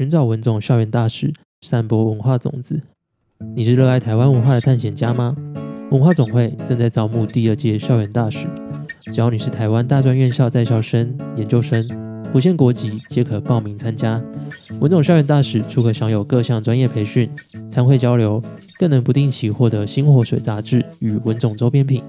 [0.00, 1.30] 寻找文总校园大使，
[1.60, 2.80] 散播文化种子。
[3.54, 5.36] 你是热爱台湾文化的探险家吗？
[5.90, 8.46] 文化总会正在招募第二届校园大使，
[9.12, 11.86] 只要你是台湾大专院校在校生、研究生，
[12.32, 14.18] 不限国籍，皆可报名参加。
[14.80, 17.30] 文总校园大使除可享有各项专业培训、
[17.68, 18.42] 参会交流，
[18.78, 22.02] 更能不定期获得《新活水》杂志与文总周边品。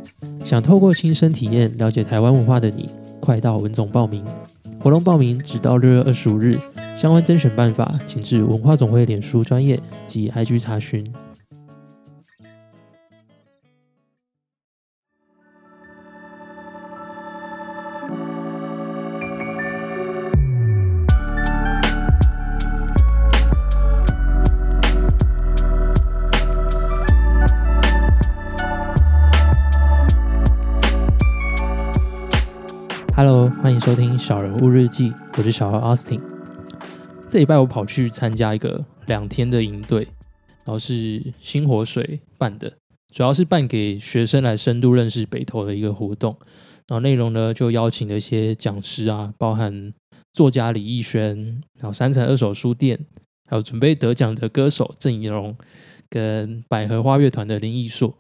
[0.46, 2.88] 想透过亲身体验了解台湾文化的你，
[3.20, 4.24] 快到文总报名！
[4.80, 6.58] 活动报名直到六月二十五日，
[7.02, 11.04] 相关甄选办法请至文化总会脸书专业及 IG 查询。
[33.16, 36.41] Hello，欢迎收听《小人物日记》，我是小何 Austin。
[37.32, 40.04] 这礼拜我跑去参加一个两天的营队，
[40.66, 42.70] 然后是星火水办的，
[43.16, 46.36] 主要是办给学生来深度认识北投的一个活动。
[46.90, 49.94] 然后内容呢，就邀请了一些讲师啊，包含
[50.34, 51.38] 作家李义轩，
[51.80, 53.00] 然后三层二手书店，
[53.50, 55.56] 还有准备得奖的歌手郑怡蓉，
[56.10, 58.14] 跟百合花乐团的林艺硕。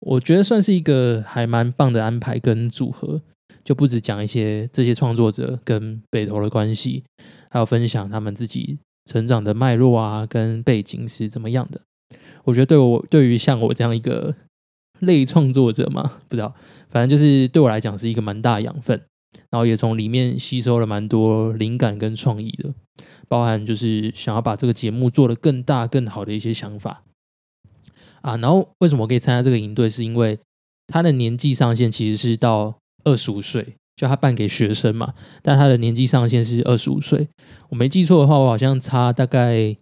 [0.00, 3.22] 我觉得算是一个还蛮棒的安排跟组合。
[3.64, 7.04] 就不止讲一些这些创作者跟北投的关系，
[7.52, 11.82] 还有分享他们自己成长的脉络啊，跟背景是怎么样的。
[12.44, 14.34] 我觉得对我对于像我这样一个
[15.00, 16.54] 类创作者嘛，不知道，
[16.88, 19.00] 反正就是对我来讲是一个蛮大养分，
[19.50, 22.72] 然后也从里面吸收了蛮多灵感跟创意的，
[23.28, 27.04] 包含就是想要把这个节目做得更大更好的一些想法
[28.22, 28.36] 啊。
[28.38, 30.38] 然后为什么我可以参加这个营队，是因为
[30.86, 32.78] 他的年纪上限其实是到。
[33.04, 35.12] 二十五岁，就他办给学生嘛，
[35.42, 37.28] 但他的年纪上限是二十五岁。
[37.70, 39.76] 我没记错的话，我好像差大概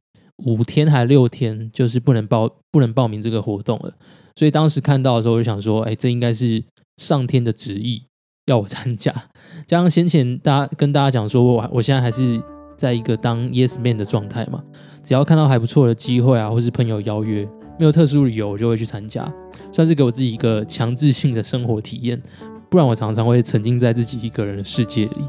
[0.44, 3.94] 五天还六天，就是不能报不能报名这个活动了。
[4.36, 6.64] 所以当时看到的时候，我就想说，哎，这应该是
[6.96, 8.04] 上天的旨意
[8.46, 9.12] 要我参加。
[9.66, 12.42] 加上先前大家跟大家讲说，我我现在还是
[12.76, 14.62] 在一个当 yes man 的状态嘛，
[15.04, 17.46] 只要看到还不错的机会啊，或是朋友邀约，
[17.78, 19.30] 没有特殊理由，我就会去参加，
[19.70, 22.20] 算是给我自己一个强制性的生活体验。
[22.70, 25.24] 不然我常常会沉浸在自己一个人的世界里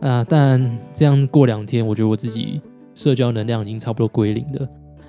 [0.00, 0.24] 啊！
[0.26, 2.60] 但这样过两天，我觉得我自己
[2.94, 4.68] 社交能量已经差不多归零了，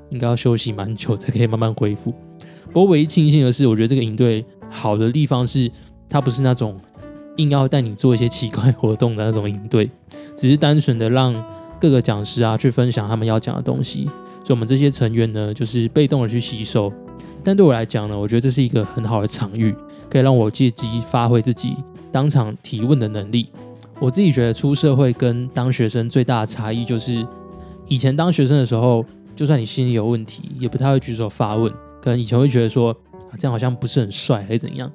[0.09, 2.13] 应该要休息蛮久才可以慢慢恢复。
[2.73, 5.71] 不过唯一庆幸的是，我觉得这个营队好的地方是，
[6.09, 6.77] 它不是那种
[7.38, 9.89] 硬要带你做一些奇怪活动的那种营队，
[10.35, 11.33] 只是单纯的让
[11.79, 14.03] 各个讲师啊去分享他们要讲的东西，
[14.44, 16.91] 所以我们这些成员呢，就是被动的去吸收。
[17.44, 19.73] 但对我来讲呢，我觉得这是一个很好的场域。
[20.15, 21.75] 可以让我借机发挥自己
[22.09, 23.49] 当场提问的能力。
[23.99, 27.27] 我自己觉得出社会跟当学生最大的差异就是，
[27.89, 29.03] 以前当学生的时候，
[29.35, 31.69] 就算你心里有问题，也不太会举手发问。
[32.01, 32.91] 可能以前会觉得说，
[33.29, 34.89] 啊这样好像不是很帅，还是怎样。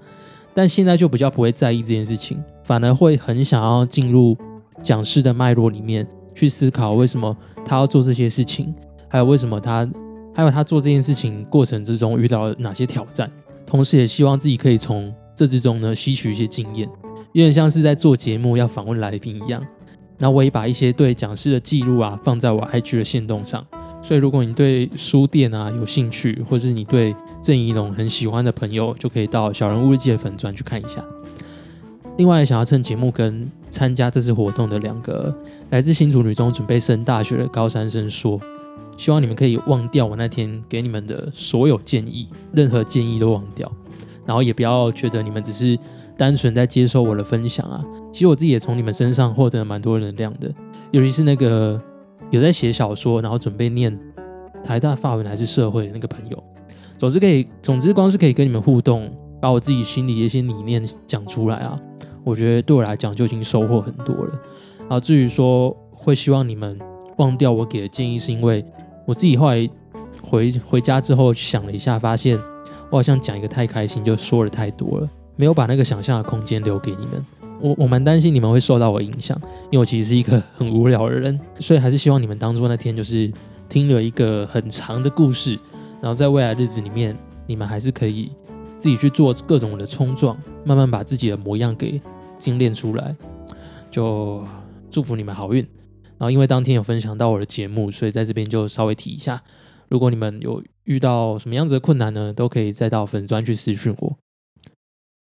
[0.55, 4.35] 但现在就比较不会在意这件事情，反而会很想要进入
[4.81, 8.75] 讲师的脉络里面去思考，为什么他要做这些事情，
[9.07, 9.87] 还有为什么他，
[10.35, 13.31] 还有他做这件事情过程之中遇到哪些挑战。
[13.71, 16.89] 同时，也希望自己可以从这之中呢吸取一些经验，
[17.33, 19.65] 有点像是在做节目要访问来宾一样。
[20.19, 23.65] 那我也把一些对讲师的记录啊放在我 IG 的线动上。
[24.03, 31.05] 所以，如果你对书店啊有兴趣，或是你对郑怡农很喜欢的朋友，就可以到小人物日记的粉专去看一下。
[32.17, 35.33] 另外，想要趁节目跟参加这次活动的两个
[35.71, 38.41] 来自新竹女中准备升大学的高三生说。
[39.01, 43.73] 希望你们可以忘掉我那天给你们的所有建议，任何建议都忘掉，
[44.27, 45.79] 然后也不要觉得你们只是
[46.19, 47.83] 单纯在接受我的分享啊。
[48.13, 50.53] 其实我自己也从你们身上获得了蛮多能量的，
[50.91, 51.83] 尤其是那个
[52.29, 53.99] 有在写小说，然后准备念
[54.63, 56.45] 台大法文还是社会的那个朋友。
[56.99, 61.81] 总之可以，总之光是可以跟你们互动，把我自己心里的一些理念讲出来啊，
[62.23, 64.39] 我觉得对我来讲就已经收获很多了。
[64.81, 66.79] 然后至于说会希望你们
[67.17, 68.63] 忘掉我给的建议，是因为。
[69.11, 69.69] 我自己后来
[70.23, 72.39] 回回家之后想了一下，发现
[72.91, 77.27] 我好像讲一个太开心，就说了太多了，没有把那个想象的空间留给你们。
[77.61, 83.29] 我我蛮担心你们会受到我影响，因为我其实是一个很无聊的人，所以还是希望你们当做那天就是
[83.69, 85.59] 听了一个很长的故事，
[86.01, 87.17] 然后在未来日子里面，
[87.49, 88.31] 你们还是可以
[88.79, 92.01] 自己去做各种的冲撞，慢慢把自己的模样给
[92.39, 93.13] 精炼出来。
[93.91, 94.45] 就
[94.89, 95.67] 祝福你们好运。
[96.21, 99.43] 然后因为当天有分享到我的节目，所以在这边就稍微提一下。
[99.89, 104.17] 如果你们有遇到什么样子的困难呢，都可以再到粉专去私讯我。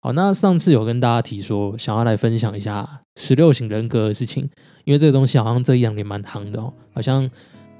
[0.01, 4.49] 好，那上次有跟大家提说，想要来分享一下十六型人格的事情，
[4.83, 7.29] 因为这个东西好像这一两年蛮夯的哦，好像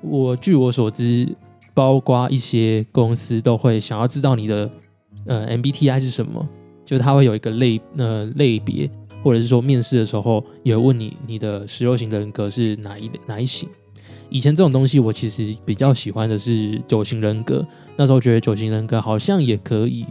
[0.01, 1.27] 我据我所知，
[1.73, 4.71] 包括一些公司都会想要知道你的
[5.25, 6.47] 呃 MBTI 是什么，
[6.85, 8.89] 就是他会有一个类呃类别，
[9.23, 13.68] 或者是说面试的时候也会问你你的十六型人格是哪一哪一型。
[14.29, 17.65] 以前这种东西我其实比较喜欢的是九型人格，
[17.97, 20.06] 那时候觉得九型人格好像也可以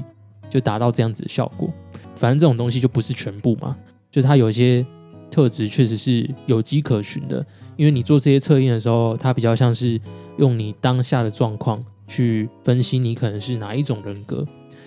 [0.49, 1.71] 就达到这样子的效果。
[2.15, 3.77] 反正这种东西就不是全部嘛，
[4.11, 4.87] 就它有一些。
[5.33, 7.47] 特质确实是有迹可循的，
[7.77, 9.97] 因为你做这些测验的时候，它比较像是
[10.39, 14.45] 用你当下的状况去分析你可能是哪一种人格，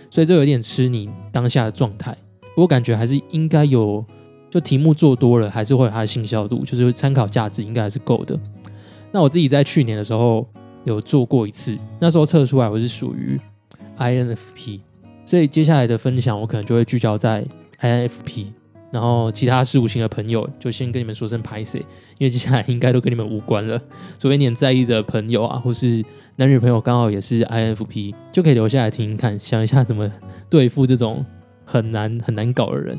[0.09, 2.17] 所以这有点吃你当下的状态。
[2.55, 4.03] 我感觉还是应该有，
[4.49, 8.39] 就题目做多了，还是会有它的信效度，就是参考价值应该还是够的。
[9.11, 10.47] 那我自己在去年的时候
[10.83, 13.39] 有做过一次，那时候测出来我是属于
[13.97, 14.79] INFP，
[15.25, 17.45] 所以接下来的分享我可能就会聚焦在
[17.79, 18.47] INFP。
[18.91, 23.81] 然后其他事务型的朋友就先跟你们说声拍 C，因为接下来应该都跟你们无关了。
[24.19, 26.05] 除非你很在意的朋友啊，或是
[26.35, 30.11] 男女朋友刚好也是 INFP，就可以留下来听听看，想一下怎么
[30.47, 31.25] 对付这种
[31.73, 32.95] 很难很难搞的人。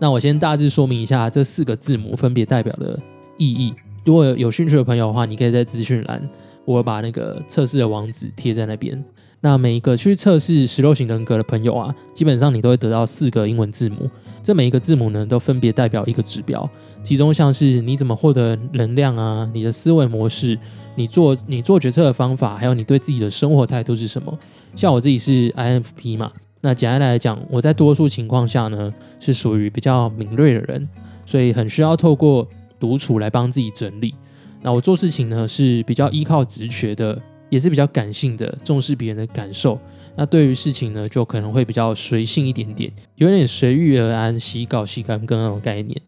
[0.00, 2.98] 那我先大致说明一下这四个字母分别代表的
[3.38, 3.72] 意义。
[4.04, 6.28] 如果有兴趣的朋友的话，你可以在资讯栏
[6.64, 9.00] 我把那个测试的网址贴在那边。
[9.40, 14.10] 那每一个去测试十六型人格的朋友啊，基本上你都会得到四个英文字母。
[14.42, 16.68] 这每一个字母呢，都分别代表一个指标，
[17.04, 20.58] 其中像是你怎么获得能量啊，你的思维模式，
[20.96, 24.36] 你做你做决策的方法，还有你对自己的生活态度是什么。
[24.74, 26.32] 像我自己是 INFP 嘛，
[26.64, 30.88] 那简单来讲，我在多数情况下呢，是属于比较敏锐的人，
[31.26, 32.48] 所以很需要透过
[32.78, 34.14] 独处来帮自己整理。
[34.62, 37.20] 那我做事情呢，是比较依靠直觉的，
[37.50, 39.76] 也是比较感性的，重视别人的感受。
[40.14, 46.00] 那对于事情呢，就可能会比较随性一点点，有点随遇而安、喜搞习干跟那种概念，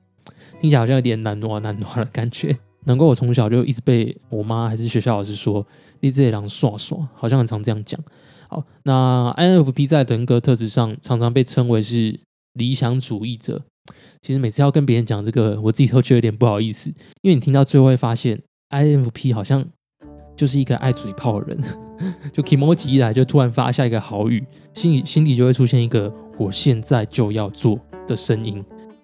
[0.60, 2.56] 听起来好像有点难挪难挪的感觉。
[2.84, 5.66] 难怪我从小就一直被我妈还是学校老师说
[6.00, 7.98] “你这狼耍耍”，好像很常这样讲。
[8.48, 12.20] 好，那 INFP 在人格特质上常常被称为是
[12.54, 13.62] 理想主义者。
[14.20, 16.90] 其实每次要跟别人讲这个，我自己都觉得有点不好意思，
[17.22, 19.64] 因为你听到最后会发现，INFP 好像
[20.34, 21.62] 就是一个爱嘴炮的人。
[22.32, 28.62] 就 Kimoji 一来就突然发下一个好语，心里心里就会出现一个我现在就要做的声音，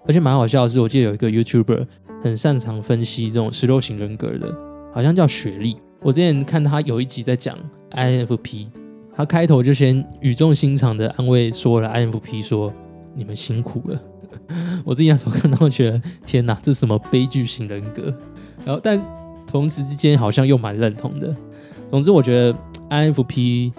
[0.08, 1.86] 而且蛮好笑的是，我记得有一个 YouTuber
[2.22, 4.52] 很擅长分析这种十六型人格的，
[4.92, 5.76] 好像叫雪莉。
[6.02, 7.56] 我之前看他有一集在讲
[7.92, 8.66] INFP，
[9.14, 12.72] 他开头就先语重心长的安慰说了 INFP 说
[13.14, 14.00] 你们辛苦了。
[14.84, 18.14] 我自己那时候看到觉得天哪，这什么悲剧型人格？
[18.64, 19.00] 然后但
[19.46, 21.34] 同时之间好像又蛮认同的。
[21.90, 22.58] 总之我觉得。
[22.90, 23.70] INFP，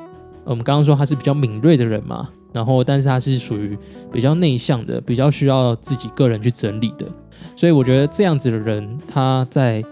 [0.46, 3.78] 我们刚刚说他是比较敏锐的人嘛，然后但是他是属于
[4.10, 7.06] 比较内向的，比较需要自己个人去整理的，
[7.54, 9.84] 所以我觉得这样子的人，他在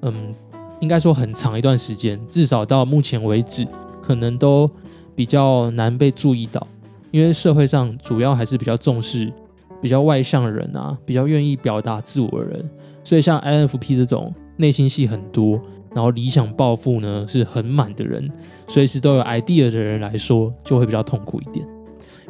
[0.00, 0.34] 嗯，
[0.80, 3.68] 应该说很长一段时间，至少到目前为止，
[4.04, 4.70] 可能都
[5.14, 6.66] 比较难被注意到，
[7.10, 9.32] 因为社会上主要还是比较重视
[9.80, 12.70] 比较外向的人啊，比较愿意表达自我的人，
[13.02, 15.58] 所以像 INFP 这种内心戏很多。
[15.94, 18.28] 然后理想抱负呢是很满的人，
[18.66, 21.64] 随时都有 idea 的人来说，就会比较痛苦一点，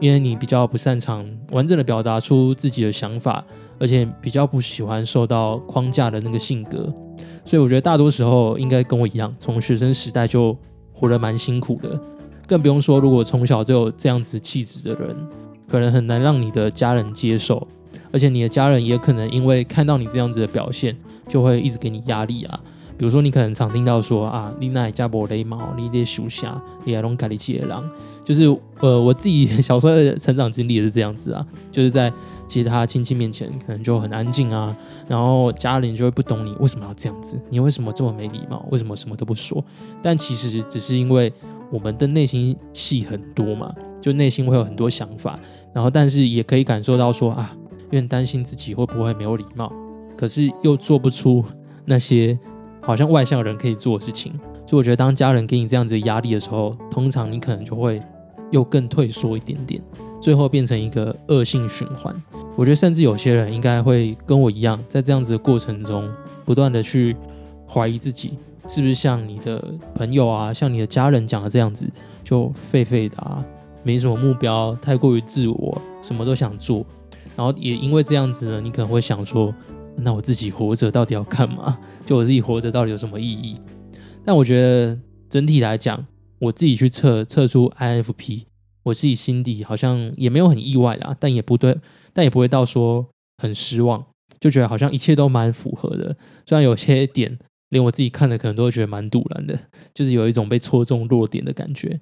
[0.01, 3.43] 因为你比较不擅长完整的表达出自己的想法，
[3.79, 6.93] 而且比较不喜欢受到框架的那个性格，
[7.43, 10.55] 所以我觉得大多时候应该跟我一样，从学生时代就
[10.95, 12.01] 活得蛮辛苦的，
[12.47, 15.15] 更不用说如果从小就有这样子气质的人，
[15.69, 17.67] 可能很难让你的家人接受，
[18.13, 20.97] 而且你的家人也可能因为看到你这样子的表现，
[21.29, 22.61] 就会一直给你压力啊。
[22.97, 27.89] 比如说，你可能常听到说啊，你那加波雷毛，你得属下，你还弄卡里奇野狼，
[28.25, 28.45] 就是
[28.79, 32.13] 呃，我自己小时候的成长经历也是这样子啊，就是在
[32.47, 34.77] 其他亲戚面前可能就很安静啊，
[35.09, 39.63] 然后家人就会不懂你为什么要这样子，你为什么这么没礼貌，为什么什么都不说？
[40.01, 41.33] 但其实只是因为
[41.73, 45.37] 我们的内心戏很多嘛，就内心会有很多想法，
[45.73, 49.73] 然后但是也可以感受到说啊，有点担心自己会不会没有礼貌，
[50.17, 51.45] 可是又做不出
[51.85, 52.39] 那些。
[52.85, 54.33] 好像外向人可以做的事情，
[54.67, 58.01] 所以我觉得当家人给你这样子压力的时候，通常你可能就会
[58.51, 59.83] 又更退缩一点点，
[60.21, 62.15] 最后变成一个恶性循环。
[62.57, 66.09] 我觉得甚至有些人应该会跟我一样，在这样子的过程中，
[66.45, 67.17] 不断的去
[67.67, 68.37] 怀疑自己
[68.69, 69.65] 是不是像你的
[69.95, 71.89] 朋友啊，像你的家人讲的这样子，
[72.23, 73.43] 就废废的啊，
[73.83, 76.85] 没什么目标，太过于自我，什么都想做，
[77.35, 79.53] 然后也因为这样子呢，你可能会想说。
[79.97, 81.79] 那我自己活着到底要干嘛？
[82.05, 83.55] 就我自己活着到底有什么意义？
[84.25, 84.99] 但我觉得
[85.29, 86.07] 整体来讲，
[86.39, 88.43] 我自己去测测出 INFP，
[88.83, 91.79] 我自己心底好像也没有很意外啦，但也不对，
[92.13, 93.07] 但也不会到说
[93.43, 94.05] 很失望，
[94.41, 96.17] 就觉得好像一切都蛮符合的。
[96.47, 97.39] 虽然有些点
[97.71, 99.59] 连我自己看了可能都会觉得蛮堵然的，
[99.95, 102.01] 就是有一种被戳中弱点的感觉。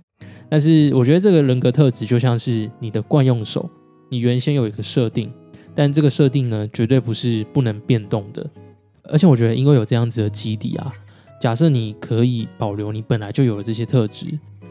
[0.48, 3.68] 但是我觉得这个人格特质就像是你的惯用手，
[4.10, 5.32] 你原先有一个设定，
[5.74, 8.48] 但这个设定呢，绝对不是不能变动的。
[9.04, 10.92] 而且我觉得，因为有这样子的基底啊，
[11.40, 14.26] 假设你可以保留你本来就有的这些特质，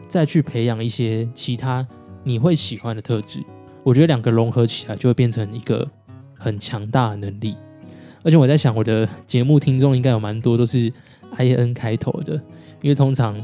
[0.08, 1.86] 再去培养一些其他
[2.24, 3.44] 你会喜欢的特质，
[3.84, 5.88] 我觉得两个融合起来就会变成一个
[6.38, 7.56] 很强大的能力。
[8.24, 10.94] 而且我在想，我的节目听众应该有蛮多都是
[11.36, 12.36] I N 开头的，
[12.82, 13.36] 因为通常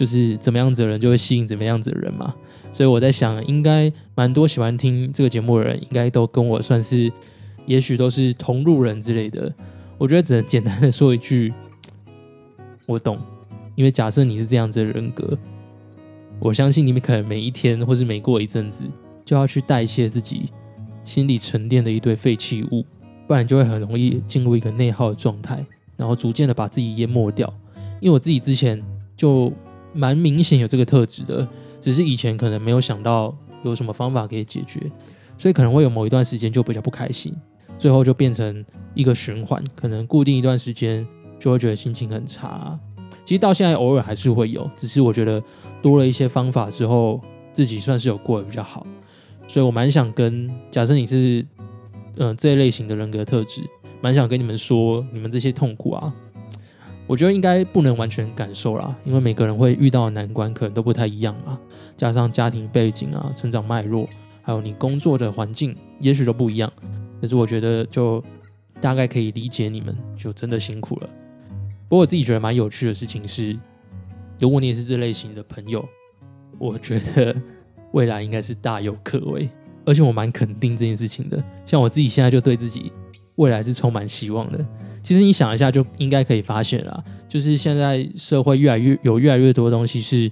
[0.00, 2.34] 就是怎么样子的人就会吸引怎么样子的人嘛。
[2.72, 7.12] 所以我在想，应该蛮多喜欢听这个节目的人，应该都跟我算是，
[7.66, 9.52] 也许都是同路人之类的。
[9.98, 11.52] 我觉得只能简单的说一句，
[12.86, 13.18] 我懂。
[13.74, 15.36] 因为假设你是这样子的人格，
[16.38, 18.86] 我相信你们可能每一天或是每过一阵子，
[19.22, 20.48] 就要去代谢自己
[21.04, 22.86] 心里沉淀的一堆废弃物。
[23.26, 25.62] 不然就会很容易进入一个内耗的状态，
[25.98, 27.52] 然后逐渐的把自己淹没掉。
[28.00, 28.82] 因为我自己之前
[29.14, 29.52] 就
[29.92, 31.46] 蛮明显有这个特质的，
[31.80, 34.80] 只是以前可能没有想到有什么方法可以解决，
[35.38, 37.34] 所以可能会有某一段时间就比较不开心，
[37.78, 41.06] 最后就变成一个循环，可能固定一段时间
[41.38, 42.78] 就会觉得心情很差。
[43.24, 45.42] 其实到现在偶尔还是会有，只是我觉得
[45.80, 47.20] 多了一些方法之后，
[47.52, 48.86] 自己算是有过得比较好。
[49.46, 51.44] 所以我蛮想跟，假设你是。
[52.16, 53.62] 嗯，这一类型的人格特质，
[54.02, 56.12] 蛮想跟你们说，你们这些痛苦啊，
[57.10, 61.58] 我觉得应该不能完全感受啦，因为每个人会遇到的难关可能都不太一样啊，
[61.96, 64.08] 加上家庭背景啊、成长脉络，
[64.42, 66.72] 还有你工作的环境，也许都不一样。
[67.20, 68.22] 可是我觉得，就
[68.80, 71.10] 大概可以理解你们，就真的辛苦了。
[71.88, 73.58] 不过我自己觉得蛮有趣的事情是，
[74.38, 75.84] 如果你也是这类型的朋友，
[76.60, 77.34] 我觉得
[77.90, 79.50] 未来应该是大有可为。
[79.84, 82.92] 而且我蛮肯定这件事情的，像我自己现在就对自己
[83.40, 84.64] 未来是充满希望的。
[85.02, 90.30] 其实你想一下，就应该可以发现啦，就是现在社会越来越有越来越多东西是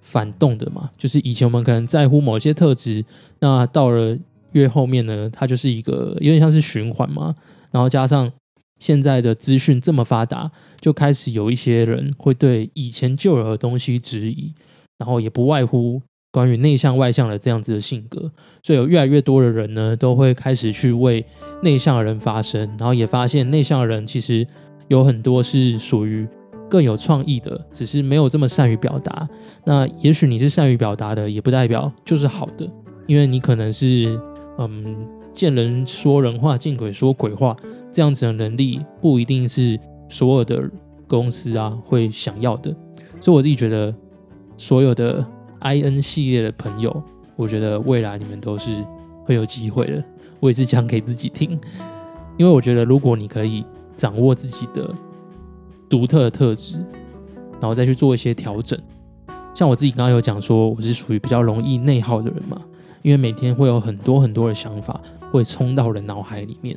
[0.00, 0.90] 反动的嘛。
[0.96, 3.04] 就是以前我们可能在乎某些特质，
[3.40, 4.18] 那到了
[4.52, 7.34] 越后面呢，它就是一个有点像是循环嘛。
[7.70, 8.32] 然后加上
[8.78, 14.54] 现在的资讯这么发达，就开始有一些人会对以前旧有的东西质疑，
[14.96, 16.00] 然后也不外乎。
[16.36, 18.30] 关于内向外向的这样子的性格，
[18.62, 21.24] 所以有越来越多的人呢，都会开始去为
[21.62, 24.46] 内向的人发声，然后也发现内向的人其实
[24.88, 26.28] 有很多是属于
[26.68, 29.26] 更有创意的，只是没有这么善于表达。
[29.64, 32.70] 那也许你是善于表达的，也不代表就是好的，
[33.06, 34.20] 因为你可能是
[34.58, 34.94] 嗯
[35.32, 37.56] 见人说人话，见鬼说鬼话
[37.90, 40.70] 这样子的能力，不一定是所有的
[41.08, 42.76] 公司啊会想要的。
[43.22, 43.94] 所以我自己觉得
[44.58, 45.26] 所有的。
[45.60, 47.02] I N 系列的朋友，
[47.34, 48.84] 我觉得未来你们都是
[49.24, 50.02] 会有机会的。
[50.38, 51.58] 我也是讲给自己听，
[52.36, 53.64] 因为我觉得如果你可以
[53.96, 54.94] 掌握自己的
[55.88, 56.76] 独特的特质，
[57.58, 58.78] 然后再去做一些调整。
[59.54, 62.60] 像我自己刚刚有讲说，我是属于比较容易内耗的人嘛，
[63.00, 65.00] 因为每天会有很多很多的想法
[65.32, 66.76] 会冲到人脑海里面。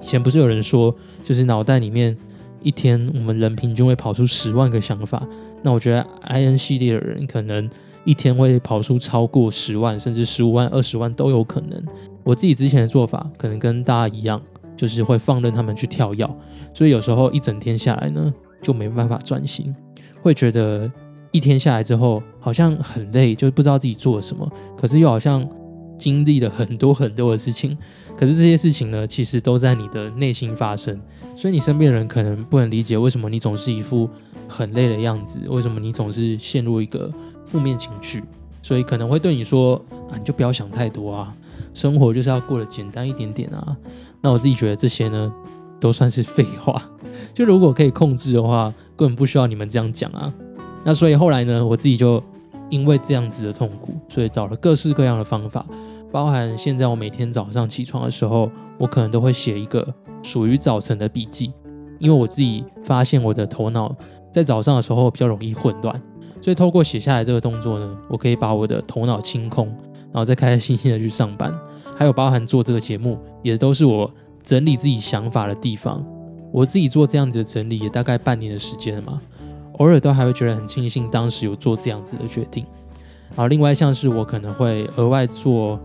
[0.00, 0.92] 以前不是有人说，
[1.22, 2.16] 就是脑袋里面
[2.60, 5.24] 一天我们人平均会跑出十万个想法。
[5.62, 7.70] 那我觉得 I N 系列的人可能。
[8.04, 11.82] 一天会跑出超过十万，甚至十五万、二十万都有可能。
[12.24, 14.40] 我自己之前的做法可能跟大家一样，
[14.76, 16.28] 就是会放任他们去跳跃，
[16.72, 19.74] 所以有时候一整天下来呢，就没办法专心，
[20.22, 20.90] 会觉得
[21.30, 25.48] 一天下来之后好像很累，就不知道自己做了什么，可是又好像
[25.98, 27.76] 经历了很多很多的事情。
[28.16, 31.00] 可是这些事情呢，其实都在你的内心发生，
[31.34, 34.08] 所以你身边的人可能不能理解为什么你总是一副
[34.48, 37.12] 很累的样子，为什么你总是陷入一个。
[37.52, 38.24] 负面情绪，
[38.62, 39.76] 所以可能会对你说
[40.10, 41.36] 啊，你就不要想太多啊，
[41.74, 43.76] 生活就是要过得简单一点点啊。
[44.22, 45.30] 那我自己觉得这些呢，
[45.78, 46.82] 都算是废话。
[47.34, 50.32] 就如果可以控制的话，根本不需要你们这样讲啊。
[50.82, 52.22] 那所以后来呢，我自己就
[52.70, 55.66] 因为这样子的痛苦，所以找了各式各样的方法，
[56.10, 59.86] 包含现在我每天早上起床的时候，我可能都会写一个
[60.22, 61.52] 属于早晨的笔记，
[61.98, 63.94] 因为我自己发现我的头脑
[64.32, 66.00] 在早上的时候比较容易混乱。
[66.42, 69.68] 所以透过写下来这个动作呢，我可以把我的头脑清空，
[70.12, 71.50] 然后再开开心心的去上班。
[71.96, 76.04] 还有包含做这个节目，也都是我整理自己想法的地方。
[76.50, 79.20] 我自己做这样子的整理，也大概半年的时间了嘛。
[79.78, 82.66] 偶尔都还会觉得很庆幸当时有做这样子的决定。
[83.34, 85.80] 好另外像是我可能会额外做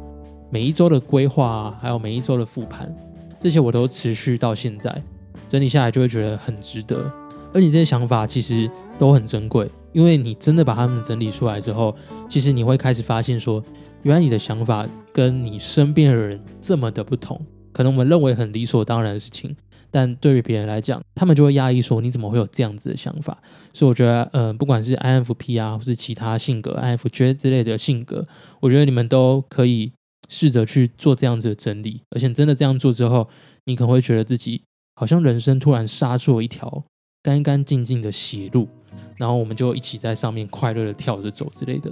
[0.50, 2.94] 每一周的规划，还有每一周的复盘，
[3.40, 5.02] 这些我都持续到现在
[5.48, 7.10] 整理下来，就会觉得很值得。
[7.54, 9.70] 而你这些想法其实都很珍贵。
[9.98, 11.98] 因为你真的把它们整理出来之后，
[12.30, 13.64] 其实你会开始发现说，
[14.04, 17.44] 原来你的想法跟你身边的人这么的不同。
[17.74, 19.56] 可能我们认为很理所当然的事情，
[19.90, 23.42] 但对于别人来讲，他们就会压抑说你怎么会有这样子的想法？
[23.74, 28.28] 所以我觉得，嗯，不管是 INFP 啊，或是其他性格 INFJ 之类的性格，
[28.60, 29.92] 我觉得你们都可以
[30.30, 33.28] 试着去做这样子的整理，而且真的这样做之后，
[33.66, 34.62] 你可能会觉得自己
[34.94, 36.84] 好像人生突然杀出了一条
[37.24, 38.68] 干干净净的血路，
[39.16, 41.92] 然后我们就一起在上面快乐的跳着走之类的。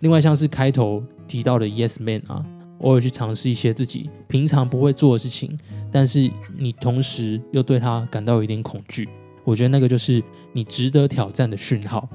[0.00, 2.44] 另外，像是开头提到的 Yes Man 啊。
[2.80, 5.56] 偶尔去尝试一些自己平常不会做的事情，
[5.90, 9.08] 但是你同时又对他感到有一点恐惧，
[9.44, 10.22] 我觉得那个就是
[10.52, 12.06] 你值得挑战的讯号。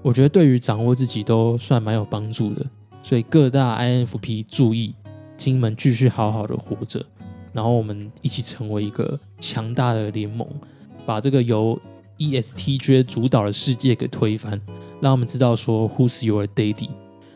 [0.00, 2.64] 我觉得对于掌握自己都算蛮有帮助的。
[3.02, 4.94] 所以各大 INFP 注意，
[5.36, 7.04] 请你们继续好好的活着，
[7.52, 10.46] 然后我们一起成为一个强大的联盟，
[11.04, 11.76] 把这个由
[12.30, 14.60] ESTJ 主导的世界给推翻，
[15.00, 16.90] 让我们知道说 Who's your daddy？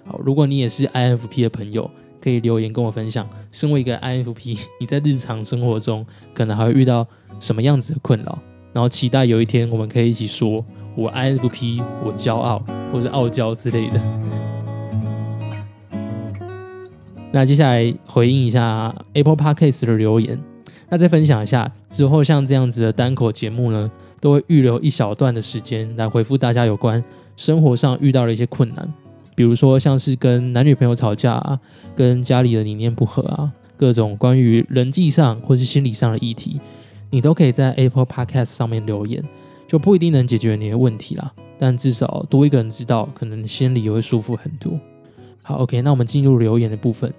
[0.04, 1.90] 好，如果你也是 INFP 的朋友。
[2.18, 7.06] 可以留言跟我分享，身为一个 INFP， 你在日常生活中可能还会遇到
[7.38, 8.36] 什么样子的困扰？
[8.72, 10.64] 然后期待有一天我们可以一起说
[10.96, 12.60] “我 INFP，我骄傲”
[12.92, 14.00] 或者“傲娇”之类的。
[17.30, 20.36] 那接下来回应一下 Apple Podcast 的留言，
[20.88, 23.88] 那再分享一下之后像这样子的单口节目呢，
[24.20, 27.02] 都会预留一小段的时间来回复大家有关
[27.36, 28.92] 生活上遇到的一些困难。
[29.34, 31.60] 比如说，像是跟男女朋友吵架啊，
[31.94, 36.58] 跟家里的理念不合啊，各种关于人际上或是心理上的议题，
[37.10, 39.22] 你都可以在 Apple Podcast 上面留言，
[39.68, 44.72] 就不一定能解决你的问题啦，但至少多一个人知道，可能心里也会舒服很多。
[45.42, 47.12] 好，OK，那我们进入留言的部分。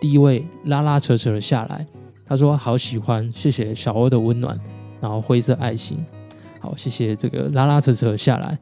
[0.00, 1.86] 第一位拉拉扯扯的下来，
[2.26, 4.58] 他说好喜欢，谢谢小欧的温暖，
[5.00, 6.04] 然后灰色爱心。
[6.60, 8.56] 好，谢谢这个拉拉扯扯下来。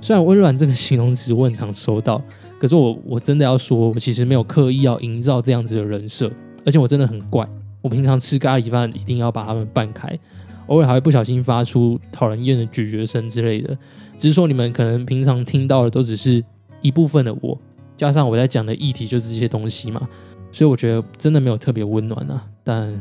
[0.00, 2.20] 虽然温暖这个形容词我很常收到，
[2.58, 6.30] 可是我我真的要说，我其实没有刻意要营造这样子的人设，
[6.66, 7.48] 而且我真的很怪。
[7.80, 10.18] 我平常吃咖喱饭一定要把它们拌开，
[10.66, 13.76] 偶尔还会不小心发出讨人厌的咀嚼声之类的。
[14.16, 16.44] 只是说你们可能平常听到的都只是
[16.82, 17.58] 一部分的我，
[17.96, 20.06] 加上我在讲的议题就是这些东西嘛，
[20.50, 22.44] 所以我觉得真的没有特别温暖啊。
[22.62, 23.00] 但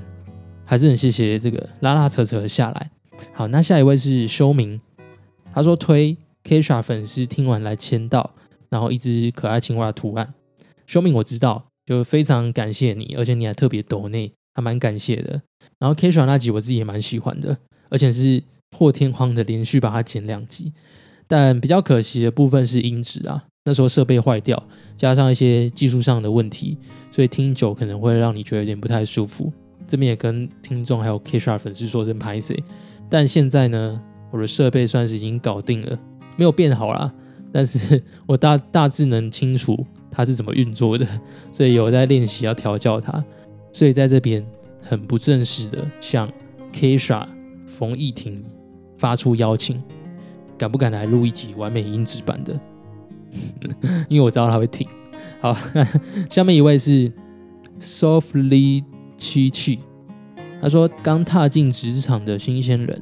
[0.65, 2.91] 还是很谢谢这个拉拉扯扯下来。
[3.33, 4.79] 好，那下一位是修明，
[5.53, 6.17] 他说推。
[6.45, 8.35] Kisha 粉丝听完来签到，
[8.67, 10.33] 然后一只可爱青蛙的图案，
[10.85, 15.41] 说明我知道，就非常感谢你，而且你还特别抖内，还蛮感谢的。
[15.79, 20.73] 然后 Kisha 那集我自己也蛮喜欢的，而且是破天荒的连续把它剪两集。
[21.29, 24.61] 但比较可惜的部分是音质啊，那时候设备坏掉，
[24.97, 26.77] 加上一些技术上的问题，
[27.09, 29.49] 所以听久可能会让你觉得有点不太舒服。
[29.87, 32.61] 这边也跟听众还有 Kisha 粉丝说声拍谁。
[33.13, 35.99] 但现在呢，我的设备算是已经搞定了。
[36.35, 37.13] 没有变好啦，
[37.51, 41.05] 但是 我大大致能清楚它是怎么运作的，
[41.53, 43.23] 所以有在练习要调教它。
[43.71, 44.43] 所以在这边
[44.81, 46.27] 很不正式的向
[46.73, 47.23] Kisha
[47.67, 48.43] 冯艺婷
[48.97, 49.79] 发出邀请，
[50.57, 52.59] 敢不敢来录一集完美音质版的？
[54.09, 54.87] 因为我知道他会听。
[55.39, 55.55] 好，
[56.31, 57.13] 下面一位是
[57.79, 58.83] Softly
[59.17, 59.77] 七七，
[60.63, 63.01] 他说刚踏进职场的新鲜人。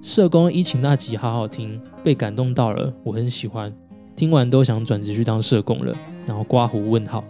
[0.00, 3.70] 社工一请那集好好听，被感动到了，我很喜欢。
[4.16, 5.94] 听完都想转职去当社工了。
[6.24, 7.22] 然后刮胡问号，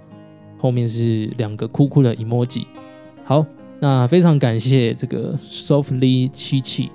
[0.59, 2.67] 后面是两个酷酷的 emoji。
[3.25, 3.45] 好，
[3.81, 6.89] 那非常感谢这个 softly 七七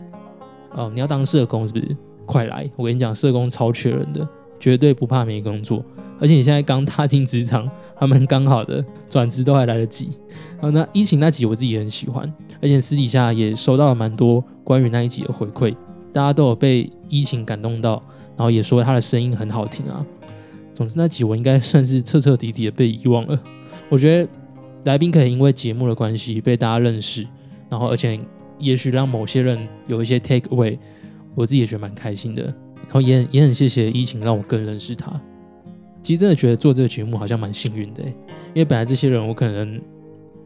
[0.72, 1.98] 哦，你要当社工是不是？
[2.26, 4.26] 快来，我跟你讲，社工超缺人的，
[4.58, 5.84] 绝对不怕没工作。
[6.24, 10.10] 而且你现在刚踏进职场，他们刚好的转职都还来得及。
[10.62, 14.42] 好，那疫情那集我自己也很喜欢，而且私底下也收到了蛮多。
[14.64, 15.76] 关于那一集的回馈，
[16.14, 18.02] 大家都有被依情感动到，
[18.38, 20.06] 然后也说他的声音很好听啊。
[20.72, 23.38] 总之那集我应该算是彻彻底底的被遗忘了。
[23.90, 24.32] 我觉得
[24.86, 27.28] 来宾可以因为节目的关系被大家认识，
[27.70, 28.18] 然后而且
[28.58, 30.78] 也许让某些人有一些 take away，
[31.36, 32.44] 我自己也觉得蛮开心的。
[32.44, 35.12] 然后也也很谢谢依情让我更认识他。
[36.04, 39.82] 其实真的觉得做这个节目好像蛮幸运的，因为本来这些人我可能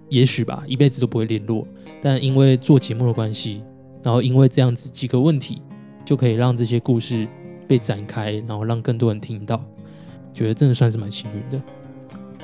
[0.07, 1.67] 也许吧一辈子都不会联络，
[2.01, 3.61] 但因为做节目的关系。
[4.03, 5.61] 然后因为这样子几个问题，
[6.05, 7.27] 就可以让这些故事
[7.67, 9.61] 被展开，然后让更多人听到，
[10.33, 11.61] 觉得真的算是蛮幸运的。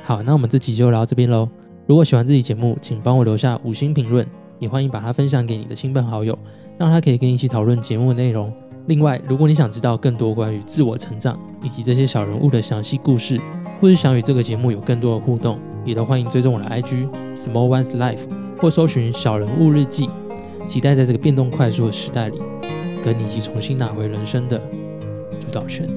[0.04, 1.48] 好，那我们这期就聊到这边喽。
[1.86, 4.28] 如果喜欢这期节目，请帮我留下五星评论，
[4.60, 6.38] 也欢迎把它分享给你的亲朋好友，
[6.78, 8.52] 让他可以跟你一起讨论节目的内容。
[8.88, 13.40] 另外，如果你想知道更多关于自我成长以及这些小人物的详细故事，
[13.80, 18.28] 或是想与这个节目有更多的互动，也都欢迎追踪我的 IG Small One's Life
[18.60, 20.10] 或搜寻小人物日记。
[20.68, 22.42] 期待在这个变动快速的时代里，
[23.04, 24.62] 跟你一起重新拿回人生的
[25.40, 25.88] 主导权。